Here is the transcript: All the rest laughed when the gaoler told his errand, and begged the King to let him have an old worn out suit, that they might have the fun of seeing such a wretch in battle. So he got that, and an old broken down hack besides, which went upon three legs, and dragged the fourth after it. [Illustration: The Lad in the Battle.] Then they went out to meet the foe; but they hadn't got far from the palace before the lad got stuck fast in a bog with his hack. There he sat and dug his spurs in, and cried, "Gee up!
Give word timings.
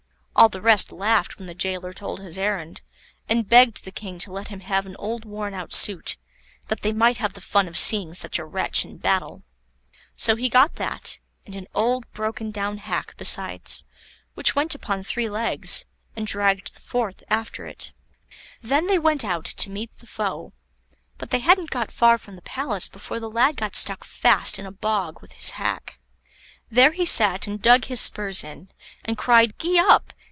All 0.33 0.49
the 0.49 0.61
rest 0.61 0.91
laughed 0.91 1.37
when 1.37 1.45
the 1.45 1.53
gaoler 1.53 1.93
told 1.93 2.19
his 2.19 2.35
errand, 2.35 2.81
and 3.29 3.47
begged 3.47 3.85
the 3.85 3.91
King 3.91 4.17
to 4.19 4.31
let 4.31 4.47
him 4.47 4.61
have 4.61 4.87
an 4.87 4.95
old 4.95 5.23
worn 5.23 5.53
out 5.53 5.71
suit, 5.71 6.17
that 6.67 6.81
they 6.81 6.91
might 6.91 7.17
have 7.17 7.33
the 7.33 7.41
fun 7.41 7.67
of 7.67 7.77
seeing 7.77 8.15
such 8.15 8.39
a 8.39 8.45
wretch 8.45 8.83
in 8.83 8.97
battle. 8.97 9.43
So 10.15 10.35
he 10.35 10.49
got 10.49 10.77
that, 10.77 11.19
and 11.45 11.55
an 11.55 11.67
old 11.75 12.11
broken 12.11 12.49
down 12.49 12.79
hack 12.79 13.13
besides, 13.17 13.83
which 14.33 14.55
went 14.55 14.73
upon 14.73 15.03
three 15.03 15.29
legs, 15.29 15.85
and 16.15 16.25
dragged 16.25 16.73
the 16.73 16.79
fourth 16.81 17.21
after 17.29 17.67
it. 17.67 17.91
[Illustration: 17.91 18.29
The 18.31 18.33
Lad 18.33 18.33
in 18.33 18.47
the 18.47 18.67
Battle.] 18.67 18.69
Then 18.69 18.87
they 18.95 18.99
went 18.99 19.23
out 19.23 19.45
to 19.45 19.69
meet 19.69 19.91
the 19.91 20.07
foe; 20.07 20.53
but 21.19 21.29
they 21.29 21.39
hadn't 21.39 21.69
got 21.69 21.91
far 21.91 22.17
from 22.17 22.35
the 22.35 22.41
palace 22.41 22.87
before 22.89 23.19
the 23.19 23.29
lad 23.29 23.57
got 23.57 23.75
stuck 23.75 24.03
fast 24.03 24.57
in 24.57 24.65
a 24.65 24.71
bog 24.71 25.21
with 25.21 25.33
his 25.33 25.51
hack. 25.51 25.99
There 26.71 26.93
he 26.93 27.05
sat 27.05 27.45
and 27.45 27.61
dug 27.61 27.85
his 27.85 28.01
spurs 28.01 28.43
in, 28.43 28.69
and 29.05 29.19
cried, 29.19 29.53
"Gee 29.59 29.77
up! 29.77 30.13